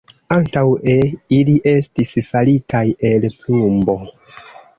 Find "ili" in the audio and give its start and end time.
1.39-1.57